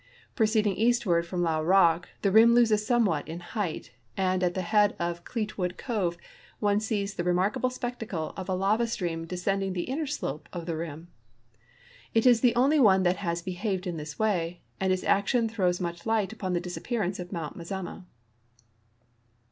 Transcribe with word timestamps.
Proceeding 0.35 0.75
eastward 0.77 1.27
from 1.27 1.43
Llao 1.43 1.61
rock, 1.63 2.09
the 2.23 2.31
rim 2.31 2.55
loses 2.55 2.83
somewliat 2.89 3.27
in 3.27 3.39
height, 3.39 3.91
and 4.17 4.41
at 4.43 4.55
the 4.55 4.63
head 4.63 4.95
of 4.97 5.23
Cleetwood 5.23 5.77
cove 5.77 6.17
one 6.59 6.79
sees 6.79 7.13
the 7.13 7.23
remarkable 7.23 7.69
spectacle 7.69 8.33
of 8.35 8.49
a 8.49 8.55
lava 8.55 8.87
stream 8.87 9.25
descending 9.27 9.75
tlie 9.75 9.87
inner 9.87 10.07
slope 10.07 10.49
of 10.51 10.65
the 10.65 10.75
rim. 10.75 11.09
It 12.15 12.25
is 12.25 12.41
the 12.41 12.55
only 12.55 12.79
one 12.79 13.03
that 13.03 13.17
has 13.17 13.43
behaved 13.43 13.85
in 13.85 13.97
this 13.97 14.17
way, 14.17 14.63
and 14.79 14.91
its 14.91 15.03
action 15.03 15.47
throws 15.47 15.77
niucli 15.77 16.01
liglit 16.01 16.33
upon 16.33 16.53
the 16.53 16.59
disappearance 16.59 17.19
of 17.19 17.31
Mount 17.31 17.55
Mazama. 17.55 18.03